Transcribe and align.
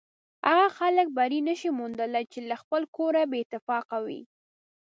هغه 0.47 0.67
خلک 0.77 1.07
بری 1.17 1.39
نشي 1.47 1.69
موندلی 1.79 2.23
چې 2.33 2.39
له 2.49 2.55
خپله 2.61 2.85
کوره 2.95 3.21
بې 3.29 3.39
اتفاقه 3.45 3.97
وي. 4.05 4.21